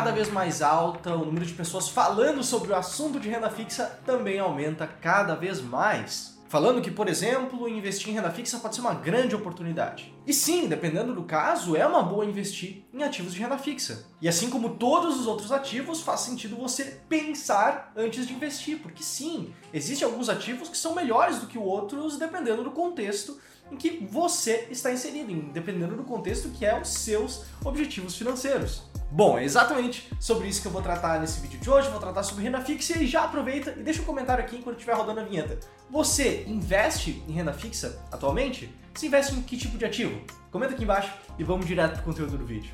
[0.00, 4.00] cada vez mais alta, o número de pessoas falando sobre o assunto de renda fixa
[4.06, 6.40] também aumenta cada vez mais.
[6.48, 10.14] Falando que, por exemplo, investir em renda fixa pode ser uma grande oportunidade.
[10.26, 14.06] E sim, dependendo do caso, é uma boa investir em ativos de renda fixa.
[14.22, 19.02] E assim como todos os outros ativos, faz sentido você pensar antes de investir, porque
[19.02, 23.38] sim, existem alguns ativos que são melhores do que outros dependendo do contexto
[23.70, 28.89] em que você está inserido, dependendo do contexto que é os seus objetivos financeiros.
[29.12, 32.22] Bom, é exatamente sobre isso que eu vou tratar nesse vídeo de hoje, vou tratar
[32.22, 35.24] sobre renda fixa e já aproveita e deixa um comentário aqui enquanto estiver rodando a
[35.24, 35.58] vinheta.
[35.90, 38.72] Você investe em renda fixa atualmente?
[38.94, 40.20] Você investe em que tipo de ativo?
[40.52, 42.70] Comenta aqui embaixo e vamos direto para o conteúdo do vídeo.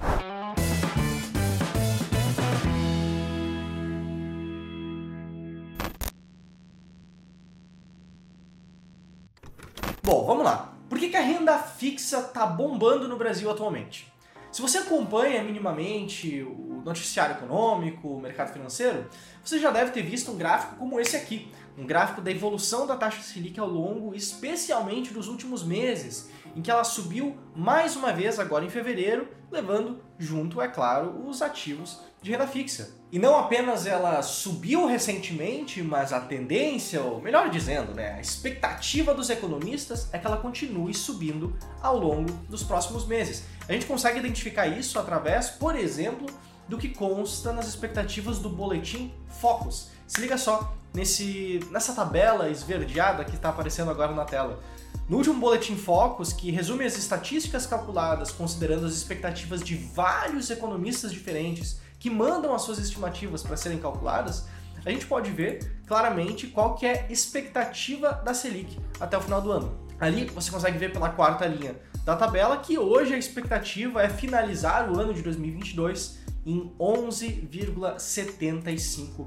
[10.03, 10.75] Bom, vamos lá.
[10.87, 14.15] Por que, que a renda fixa está bombando no Brasil atualmente?
[14.57, 19.05] Se você acompanha minimamente o noticiário econômico, o mercado financeiro,
[19.45, 22.97] você já deve ter visto um gráfico como esse aqui, um gráfico da evolução da
[22.97, 28.39] taxa Selic ao longo, especialmente dos últimos meses, em que ela subiu mais uma vez
[28.39, 32.91] agora em fevereiro, levando junto, é claro, os ativos de renda fixa.
[33.13, 39.15] E não apenas ela subiu recentemente, mas a tendência, ou melhor dizendo, né, a expectativa
[39.15, 43.45] dos economistas é que ela continue subindo ao longo dos próximos meses.
[43.69, 46.27] A gente consegue identificar isso através, por exemplo,
[46.69, 49.91] do que consta nas expectativas do boletim Focus.
[50.07, 54.59] Se liga só nesse, nessa tabela esverdeada que está aparecendo agora na tela.
[55.09, 61.13] No último boletim Focus, que resume as estatísticas calculadas considerando as expectativas de vários economistas
[61.13, 64.47] diferentes que mandam as suas estimativas para serem calculadas,
[64.85, 69.43] a gente pode ver claramente qual que é a expectativa da Selic até o final
[69.43, 69.87] do ano.
[69.99, 74.89] Ali você consegue ver pela quarta linha da tabela que hoje a expectativa é finalizar
[74.91, 79.27] o ano de 2022 em 11,75%,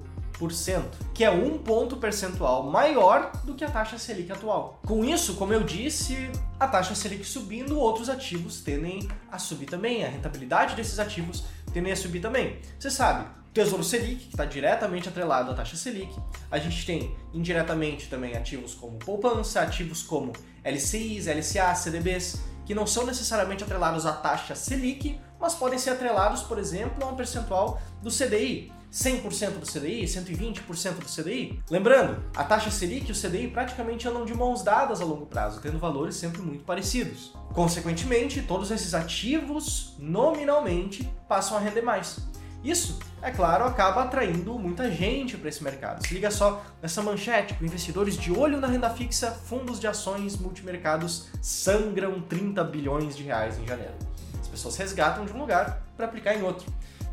[1.14, 4.80] que é um ponto percentual maior do que a taxa Selic atual.
[4.86, 10.06] Com isso, como eu disse, a taxa Selic subindo, outros ativos tendem a subir também,
[10.06, 12.60] a rentabilidade desses ativos tendem a subir também.
[12.80, 16.16] Você sabe, Tesouro Selic, que está diretamente atrelado à taxa Selic.
[16.50, 20.34] A gente tem indiretamente também ativos como poupança, ativos como
[20.64, 26.44] LCIs, LCA, CDBs, que não são necessariamente atrelados à taxa Selic, mas podem ser atrelados,
[26.44, 28.72] por exemplo, a um percentual do CDI.
[28.92, 31.62] 100% do CDI, 120% do CDI.
[31.70, 35.62] Lembrando, a taxa Selic e o CDI praticamente andam de mãos dadas a longo prazo,
[35.62, 37.34] tendo valores sempre muito parecidos.
[37.54, 42.18] Consequentemente, todos esses ativos, nominalmente, passam a render mais.
[42.64, 46.06] Isso, é claro, acaba atraindo muita gente para esse mercado.
[46.06, 51.28] Se liga só nessa manchete, investidores de olho na renda fixa, fundos de ações multimercados
[51.42, 53.94] sangram 30 bilhões de reais em janeiro.
[54.42, 56.66] As pessoas resgatam de um lugar para aplicar em outro.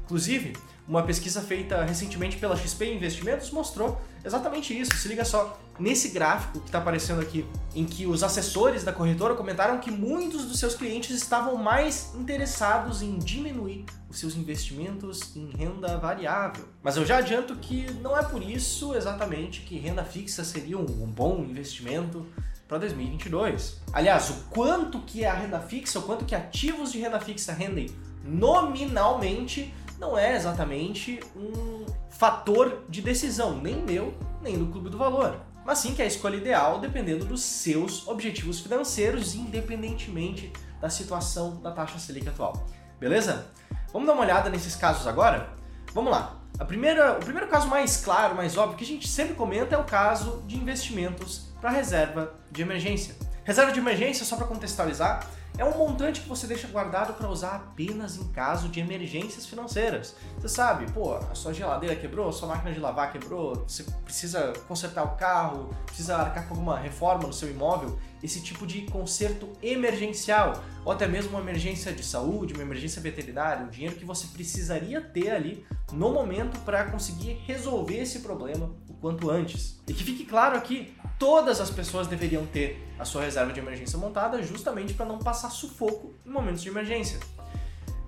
[0.05, 0.57] Inclusive,
[0.89, 4.97] uma pesquisa feita recentemente pela XP Investimentos mostrou exatamente isso.
[4.97, 9.35] Se liga só, nesse gráfico que está aparecendo aqui, em que os assessores da corretora
[9.35, 15.51] comentaram que muitos dos seus clientes estavam mais interessados em diminuir os seus investimentos em
[15.51, 16.69] renda variável.
[16.83, 20.85] Mas eu já adianto que não é por isso exatamente que renda fixa seria um
[20.85, 22.27] bom investimento
[22.69, 23.81] para 2022.
[23.93, 27.89] Aliás, o quanto que a renda fixa, o quanto que ativos de renda fixa rendem
[28.25, 35.41] nominalmente não é exatamente um fator de decisão, nem meu, nem do Clube do Valor.
[35.65, 41.61] Mas sim que é a escolha ideal dependendo dos seus objetivos financeiros, independentemente da situação
[41.61, 42.67] da taxa Selic atual.
[43.01, 43.47] Beleza?
[43.93, 45.51] Vamos dar uma olhada nesses casos agora?
[45.93, 46.37] Vamos lá.
[46.59, 49.78] A primeira, o primeiro caso mais claro, mais óbvio, que a gente sempre comenta é
[49.78, 53.15] o caso de investimentos para reserva de emergência.
[53.47, 55.25] Reserva de emergência, só para contextualizar,
[55.57, 60.17] é um montante que você deixa guardado para usar apenas em caso de emergências financeiras.
[60.37, 64.53] Você sabe, pô, a sua geladeira quebrou, a sua máquina de lavar quebrou, você precisa
[64.66, 69.53] consertar o carro, precisa arcar com alguma reforma no seu imóvel, esse tipo de conserto
[69.63, 74.27] emergencial, ou até mesmo uma emergência de saúde, uma emergência veterinária, um dinheiro que você
[74.27, 79.81] precisaria ter ali no momento para conseguir resolver esse problema o quanto antes.
[79.87, 83.98] E que fique claro aqui, todas as pessoas deveriam ter a sua reserva de emergência
[83.98, 87.18] montada justamente para não passar sufoco em momentos de emergência.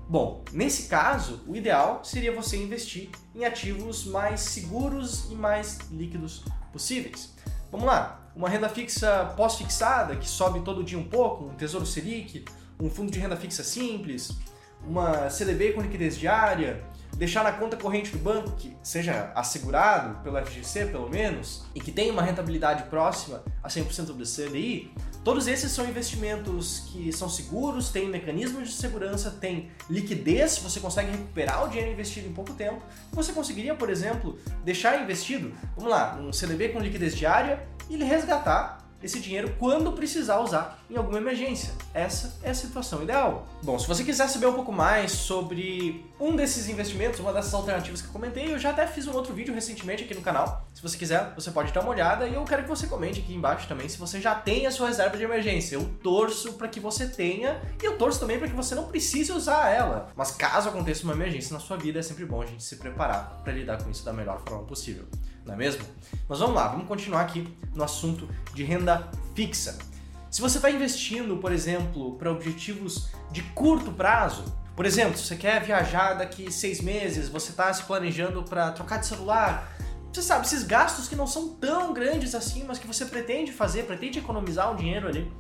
[0.09, 6.45] Bom, nesse caso, o ideal seria você investir em ativos mais seguros e mais líquidos
[6.73, 7.35] possíveis.
[7.71, 12.47] Vamos lá, uma renda fixa pós-fixada que sobe todo dia um pouco, um tesouro Selic,
[12.81, 14.31] um fundo de renda fixa simples,
[14.87, 16.83] uma CDB com liquidez diária,
[17.17, 21.91] deixar na conta corrente do banco, que seja assegurado pelo FGC pelo menos, e que
[21.91, 24.93] tenha uma rentabilidade próxima a 100% do CDI,
[25.25, 31.11] todos esses são investimentos que são seguros, têm mecanismos de segurança, têm liquidez, você consegue
[31.11, 32.81] recuperar o dinheiro investido em pouco tempo.
[33.13, 38.88] Você conseguiria, por exemplo, deixar investido, vamos lá, um CDB com liquidez diária e resgatar
[39.03, 41.73] esse dinheiro quando precisar usar em alguma emergência.
[41.95, 43.47] Essa é a situação ideal.
[43.63, 48.03] Bom, se você quiser saber um pouco mais sobre um desses investimentos, uma dessas alternativas
[48.03, 50.67] que eu comentei, eu já até fiz um outro vídeo recentemente aqui no canal.
[50.75, 53.35] Se você quiser, você pode dar uma olhada e eu quero que você comente aqui
[53.35, 55.75] embaixo também se você já tem a sua reserva de emergência.
[55.75, 59.33] Eu torço para que você tenha e eu torço também para que você não precise
[59.33, 60.09] usar ela.
[60.17, 63.41] Mas caso aconteça uma emergência na sua vida, é sempre bom a gente se preparar
[63.43, 65.07] para lidar com isso da melhor forma possível
[65.49, 65.83] não é mesmo?
[66.29, 69.79] Mas vamos lá, vamos continuar aqui no assunto de renda fixa.
[70.31, 74.45] Se você está investindo, por exemplo, para objetivos de curto prazo,
[74.77, 78.99] por exemplo, se você quer viajar daqui seis meses, você está se planejando para trocar
[78.99, 79.75] de celular,
[80.13, 83.85] você sabe, esses gastos que não são tão grandes assim, mas que você pretende fazer,
[83.85, 85.31] pretende economizar um dinheiro ali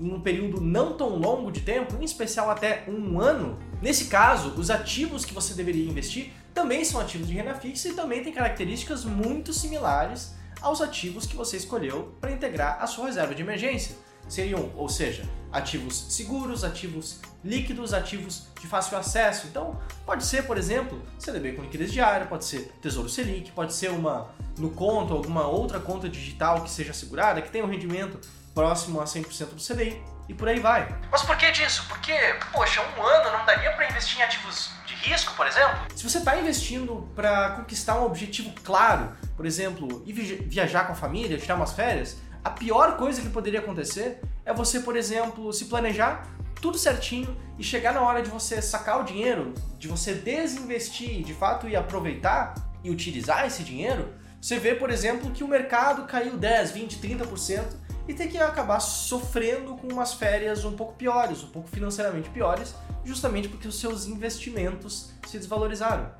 [0.00, 4.50] em um período não tão longo de tempo, em especial até um ano, nesse caso,
[4.50, 8.32] os ativos que você deveria investir também são ativos de renda fixa e também têm
[8.32, 13.94] características muito similares aos ativos que você escolheu para integrar a sua reserva de emergência.
[14.28, 15.22] Seriam, ou seja,
[15.52, 19.46] ativos seguros, ativos líquidos, ativos de fácil acesso.
[19.46, 23.92] Então, pode ser, por exemplo, CDB com liquidez diária, pode ser Tesouro Selic, pode ser
[23.92, 24.28] uma
[24.58, 28.18] no conto, alguma outra conta digital que seja segurada, que tenha um rendimento
[28.52, 30.88] próximo a 100% do CDI e por aí vai.
[31.08, 31.84] Mas por que disso?
[31.88, 32.12] Porque,
[32.52, 35.78] poxa, um ano não daria para investir em ativos risco, por exemplo?
[35.94, 40.96] Se você está investindo para conquistar um objetivo claro, por exemplo, ir viajar com a
[40.96, 45.66] família, tirar umas férias, a pior coisa que poderia acontecer é você, por exemplo, se
[45.66, 46.26] planejar
[46.60, 51.34] tudo certinho e chegar na hora de você sacar o dinheiro, de você desinvestir, de
[51.34, 56.36] fato e aproveitar e utilizar esse dinheiro, você vê, por exemplo, que o mercado caiu
[56.36, 61.48] 10, 20, 30% e ter que acabar sofrendo com umas férias um pouco piores, um
[61.48, 62.74] pouco financeiramente piores,
[63.04, 66.10] justamente porque os seus investimentos se desvalorizaram.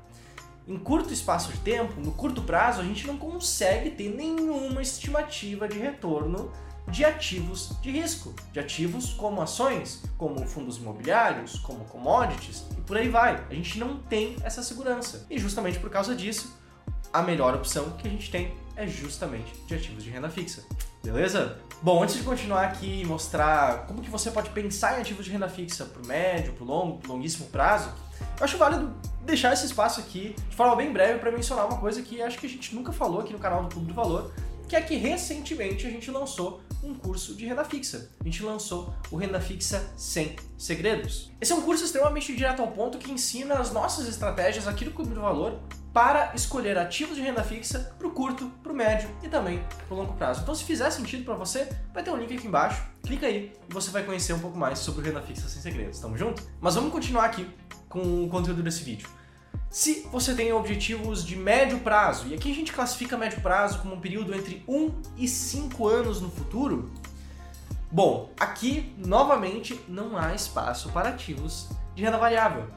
[0.67, 5.67] Em curto espaço de tempo, no curto prazo, a gente não consegue ter nenhuma estimativa
[5.67, 6.51] de retorno
[6.87, 12.97] de ativos de risco, de ativos como ações, como fundos imobiliários, como commodities e por
[12.97, 13.43] aí vai.
[13.49, 15.25] A gente não tem essa segurança.
[15.29, 16.55] E justamente por causa disso,
[17.11, 20.63] a melhor opção que a gente tem é justamente de ativos de renda fixa.
[21.03, 21.57] Beleza?
[21.81, 25.31] Bom, antes de continuar aqui e mostrar como que você pode pensar em ativos de
[25.31, 27.89] renda fixa para o médio, para o longo, longuíssimo prazo,
[28.37, 32.01] eu acho válido deixar esse espaço aqui de forma bem breve para mencionar uma coisa
[32.01, 34.33] que acho que a gente nunca falou aqui no canal do Clube do Valor,
[34.67, 38.09] que é que recentemente a gente lançou um curso de renda fixa.
[38.19, 41.31] A gente lançou o Renda Fixa Sem Segredos.
[41.41, 44.91] Esse é um curso extremamente direto ao ponto que ensina as nossas estratégias aqui do
[44.91, 45.59] Clube do Valor
[45.93, 49.95] para escolher ativos de renda fixa para o curto, para o médio e também para
[49.95, 50.41] o longo prazo.
[50.41, 52.83] Então, se fizer sentido para você, vai ter um link aqui embaixo.
[53.03, 55.99] Clica aí e você vai conhecer um pouco mais sobre renda fixa sem segredos.
[55.99, 56.43] Tamo junto?
[56.61, 57.47] Mas vamos continuar aqui
[57.87, 59.09] com o conteúdo desse vídeo.
[59.69, 63.95] Se você tem objetivos de médio prazo, e aqui a gente classifica médio prazo como
[63.95, 66.91] um período entre 1 e 5 anos no futuro,
[67.91, 72.67] bom, aqui novamente não há espaço para ativos de renda variável.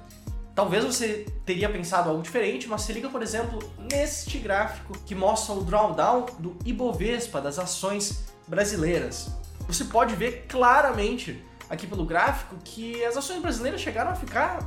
[0.54, 3.58] Talvez você teria pensado algo diferente, mas se liga, por exemplo,
[3.90, 9.30] neste gráfico que mostra o drawdown do Ibovespa das ações brasileiras.
[9.66, 14.59] Você pode ver claramente aqui pelo gráfico que as ações brasileiras chegaram a ficar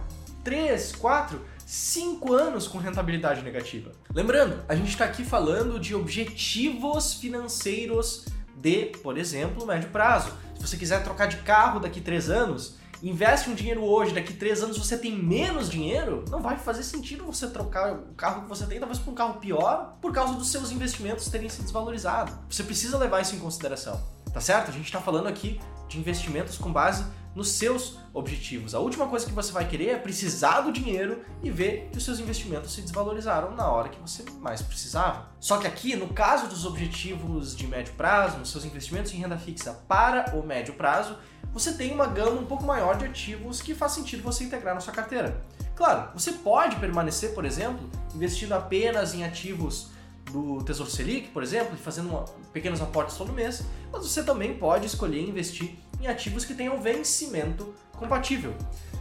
[0.44, 3.92] 3, 4, 5 anos com rentabilidade negativa.
[4.12, 8.26] Lembrando, a gente está aqui falando de objetivos financeiros
[8.56, 10.34] de, por exemplo, médio prazo.
[10.56, 12.78] Se você quiser trocar de carro daqui 3 anos,
[13.10, 17.24] investe um dinheiro hoje, daqui três anos você tem menos dinheiro, não vai fazer sentido
[17.24, 20.52] você trocar o carro que você tem, talvez por um carro pior, por causa dos
[20.52, 22.36] seus investimentos terem se desvalorizado.
[22.50, 24.02] Você precisa levar isso em consideração,
[24.34, 24.70] tá certo?
[24.70, 28.74] A gente está falando aqui de investimentos com base nos seus objetivos.
[28.74, 32.06] A última coisa que você vai querer é precisar do dinheiro e ver que os
[32.06, 35.28] seus investimentos se desvalorizaram na hora que você mais precisava.
[35.38, 39.38] Só que aqui, no caso dos objetivos de médio prazo, nos seus investimentos em renda
[39.38, 41.18] fixa para o médio prazo,
[41.56, 44.82] você tem uma gama um pouco maior de ativos que faz sentido você integrar na
[44.82, 45.42] sua carteira.
[45.74, 49.88] Claro, você pode permanecer, por exemplo, investindo apenas em ativos
[50.34, 54.86] do Tesouro Selic, por exemplo, fazendo uma, pequenos aportes todo mês, mas você também pode
[54.86, 58.54] escolher investir em ativos que tenham vencimento compatível.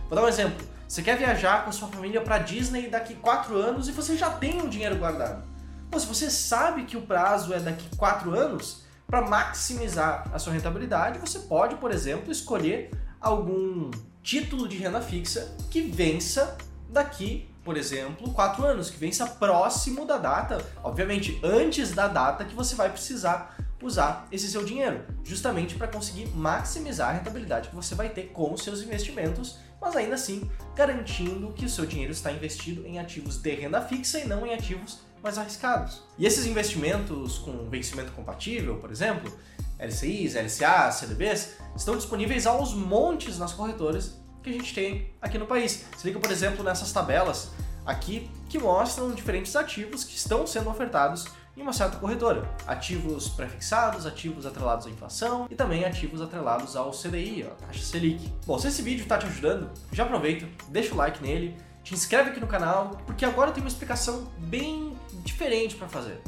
[0.09, 0.65] Vou dar um exemplo.
[0.87, 4.63] Você quer viajar com sua família para Disney daqui 4 anos e você já tem
[4.63, 5.45] um dinheiro guardado.
[5.91, 10.53] Bom, se você sabe que o prazo é daqui 4 anos, para maximizar a sua
[10.53, 13.91] rentabilidade, você pode, por exemplo, escolher algum
[14.23, 16.57] título de renda fixa que vença
[16.89, 22.55] daqui por exemplo, 4 anos, que vença próximo da data, obviamente antes da data que
[22.55, 27.95] você vai precisar usar esse seu dinheiro, justamente para conseguir maximizar a rentabilidade que você
[27.95, 32.33] vai ter com os seus investimentos, mas ainda assim garantindo que o seu dinheiro está
[32.33, 36.03] investido em ativos de renda fixa e não em ativos mais arriscados.
[36.19, 39.33] E esses investimentos com vencimento compatível, por exemplo,
[39.79, 45.47] LCIs, LCA, CDBs, estão disponíveis aos montes nas corretoras que a gente tem aqui no
[45.47, 45.87] país.
[45.97, 47.51] Se liga, por exemplo, nessas tabelas
[47.87, 51.27] aqui que mostram diferentes ativos que estão sendo ofertados
[51.57, 52.47] em uma certa corretora.
[52.67, 58.31] Ativos prefixados, ativos atrelados à inflação e também ativos atrelados ao CDI, a taxa Selic.
[58.45, 62.31] Bom, se esse vídeo está te ajudando, já aproveita, deixa o like nele, te inscreve
[62.31, 66.21] aqui no canal, porque agora tem uma explicação bem diferente para fazer.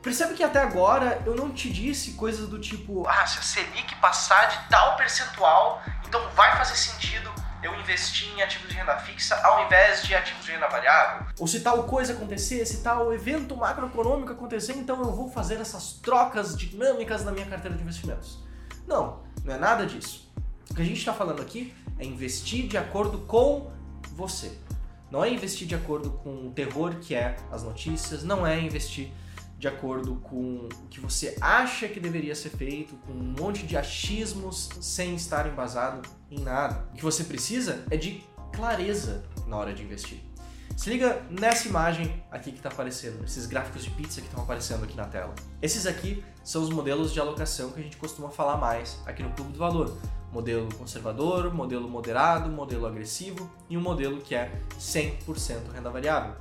[0.00, 3.94] Percebe que até agora eu não te disse coisas do tipo, ah, se a Selic
[3.96, 7.30] passar de tal percentual, então vai fazer sentido
[7.62, 11.26] eu investir em ativos de renda fixa ao invés de ativos de renda variável.
[11.38, 15.94] Ou se tal coisa acontecer, se tal evento macroeconômico acontecer, então eu vou fazer essas
[15.94, 18.38] trocas dinâmicas na minha carteira de investimentos.
[18.86, 20.32] Não, não é nada disso.
[20.70, 23.71] O que a gente está falando aqui é investir de acordo com
[24.12, 24.52] você.
[25.10, 29.10] Não é investir de acordo com o terror que é as notícias, não é investir
[29.58, 33.76] de acordo com o que você acha que deveria ser feito, com um monte de
[33.76, 36.88] achismos sem estar embasado em nada.
[36.90, 40.18] O que você precisa é de clareza na hora de investir.
[40.76, 44.84] Se liga nessa imagem aqui que está aparecendo, esses gráficos de pizza que estão aparecendo
[44.84, 45.34] aqui na tela.
[45.60, 49.30] Esses aqui são os modelos de alocação que a gente costuma falar mais aqui no
[49.30, 49.96] Clube do Valor.
[50.32, 56.34] Modelo conservador, modelo moderado, modelo agressivo e um modelo que é 100% renda variável.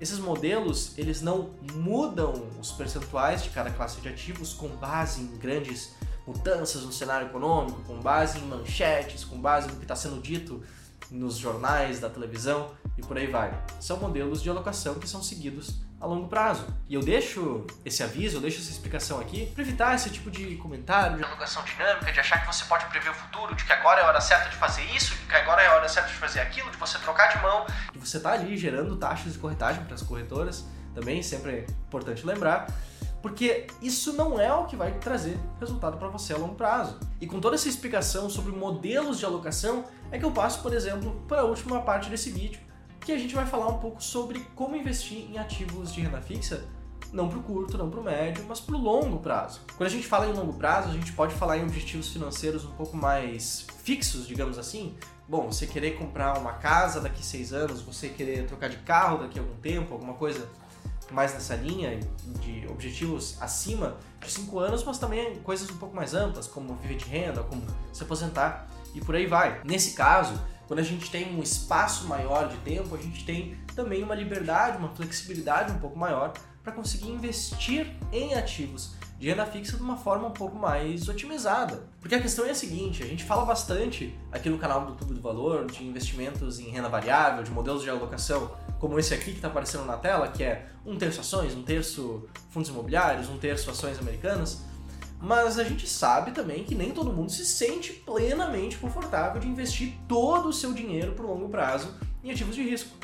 [0.00, 5.36] Esses modelos, eles não mudam os percentuais de cada classe de ativos com base em
[5.36, 5.94] grandes
[6.26, 10.62] mudanças no cenário econômico, com base em manchetes, com base no que está sendo dito
[11.10, 13.52] nos jornais, da televisão e por aí vai.
[13.80, 16.66] São modelos de alocação que são seguidos a longo prazo.
[16.88, 20.56] E eu deixo esse aviso, eu deixo essa explicação aqui para evitar esse tipo de
[20.56, 24.00] comentário de alocação dinâmica, de achar que você pode prever o futuro, de que agora
[24.00, 26.14] é a hora certa de fazer isso, de que agora é a hora certa de
[26.14, 29.84] fazer aquilo, de você trocar de mão, e você tá ali gerando taxas de corretagem
[29.84, 30.64] para as corretoras,
[30.94, 32.66] também sempre é importante lembrar.
[33.22, 36.98] Porque isso não é o que vai trazer resultado para você a longo prazo.
[37.20, 41.22] E com toda essa explicação sobre modelos de alocação, é que eu passo, por exemplo,
[41.28, 42.60] para a última parte desse vídeo,
[43.00, 46.64] que a gente vai falar um pouco sobre como investir em ativos de renda fixa,
[47.12, 49.60] não para o curto, não para o médio, mas para o longo prazo.
[49.76, 52.70] Quando a gente fala em longo prazo, a gente pode falar em objetivos financeiros um
[52.72, 54.94] pouco mais fixos, digamos assim.
[55.28, 59.38] Bom, você querer comprar uma casa daqui seis anos, você querer trocar de carro daqui
[59.38, 60.48] a algum tempo, alguma coisa
[61.14, 61.98] mais nessa linha
[62.40, 66.96] de objetivos acima de cinco anos, mas também coisas um pouco mais amplas, como viver
[66.96, 67.62] de renda, como
[67.92, 69.60] se aposentar e por aí vai.
[69.64, 74.02] Nesse caso, quando a gente tem um espaço maior de tempo, a gente tem também
[74.02, 79.76] uma liberdade, uma flexibilidade um pouco maior para conseguir investir em ativos de renda fixa
[79.76, 81.86] de uma forma um pouco mais otimizada.
[82.00, 85.12] Porque a questão é a seguinte, a gente fala bastante aqui no canal do Tubo
[85.12, 89.32] do Valor de investimentos em renda variável, de modelos de alocação, como esse aqui que
[89.32, 93.70] está aparecendo na tela, que é um terço ações, um terço fundos imobiliários, um terço
[93.70, 94.62] ações americanas.
[95.20, 99.92] Mas a gente sabe também que nem todo mundo se sente plenamente confortável de investir
[100.08, 102.96] todo o seu dinheiro por longo prazo em ativos de risco.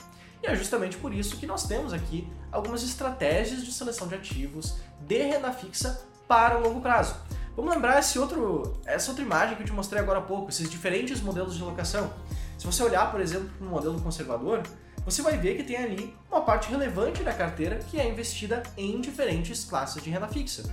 [0.43, 4.79] E é justamente por isso que nós temos aqui algumas estratégias de seleção de ativos
[5.01, 7.15] de renda fixa para o longo prazo.
[7.57, 10.69] Vamos lembrar esse outro, essa outra imagem que eu te mostrei agora há pouco, esses
[10.69, 12.13] diferentes modelos de alocação.
[12.59, 14.63] Se você olhar, por exemplo, para um modelo conservador,
[15.05, 19.01] você vai ver que tem ali uma parte relevante da carteira que é investida em
[19.01, 20.65] diferentes classes de renda fixa.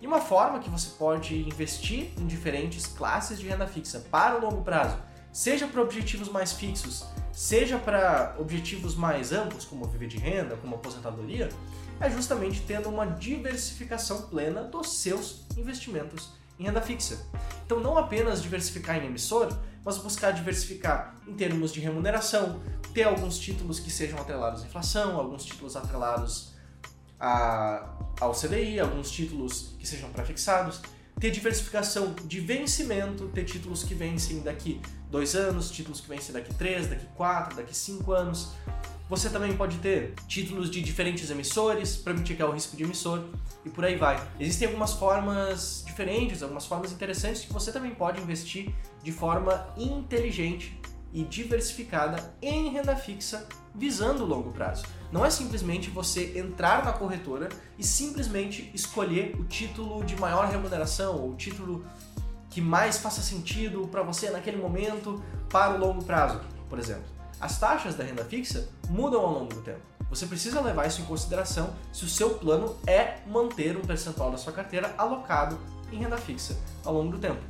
[0.00, 4.40] E uma forma que você pode investir em diferentes classes de renda fixa para o
[4.40, 4.96] longo prazo,
[5.30, 10.74] seja para objetivos mais fixos, seja para objetivos mais amplos, como viver de renda, como
[10.74, 11.48] aposentadoria,
[12.02, 17.24] é justamente tendo uma diversificação plena dos seus investimentos em renda fixa.
[17.64, 22.60] Então, não apenas diversificar em emissor, mas buscar diversificar em termos de remuneração,
[22.92, 26.52] ter alguns títulos que sejam atrelados à inflação, alguns títulos atrelados
[27.18, 27.88] a,
[28.20, 30.80] ao CDI, alguns títulos que sejam prefixados,
[31.20, 36.52] ter diversificação de vencimento, ter títulos que vencem daqui dois anos, títulos que vencem daqui
[36.54, 38.50] três, daqui quatro, daqui cinco anos.
[39.12, 43.22] Você também pode ter títulos de diferentes emissores para mitigar o risco de emissor
[43.62, 44.18] e por aí vai.
[44.40, 50.80] Existem algumas formas diferentes, algumas formas interessantes que você também pode investir de forma inteligente
[51.12, 54.86] e diversificada em renda fixa visando o longo prazo.
[55.12, 61.20] Não é simplesmente você entrar na corretora e simplesmente escolher o título de maior remuneração
[61.20, 61.84] ou o título
[62.48, 66.40] que mais faça sentido para você naquele momento para o longo prazo,
[66.70, 67.21] por exemplo.
[67.42, 69.80] As taxas da renda fixa mudam ao longo do tempo.
[70.08, 74.38] Você precisa levar isso em consideração se o seu plano é manter um percentual da
[74.38, 75.58] sua carteira alocado
[75.90, 77.42] em renda fixa ao longo do tempo.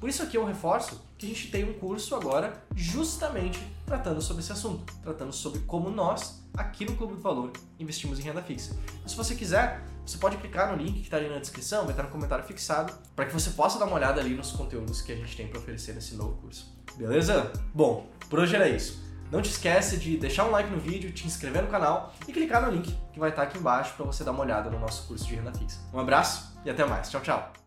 [0.00, 4.42] Por isso aqui eu reforço que a gente tem um curso agora justamente tratando sobre
[4.42, 8.76] esse assunto, tratando sobre como nós, aqui no Clube do Valor, investimos em renda fixa.
[8.96, 11.92] Então, se você quiser, você pode clicar no link que está ali na descrição, vai
[11.92, 15.12] estar no comentário fixado, para que você possa dar uma olhada ali nos conteúdos que
[15.12, 16.74] a gente tem para oferecer nesse novo curso.
[16.96, 17.52] Beleza?
[17.72, 19.05] Bom, por hoje era isso.
[19.30, 22.62] Não te esquece de deixar um like no vídeo, te inscrever no canal e clicar
[22.62, 25.26] no link que vai estar aqui embaixo para você dar uma olhada no nosso curso
[25.26, 25.78] de renda fixa.
[25.92, 27.10] Um abraço e até mais.
[27.10, 27.65] Tchau, tchau.